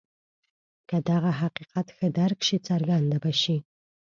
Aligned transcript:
که 0.89 0.97
دغه 1.09 1.31
حقیقت 1.41 1.87
ښه 1.95 2.07
درک 2.17 2.39
شي 2.47 2.57
څرګنده 2.67 3.17
به 3.23 3.31
شي. 3.41 3.57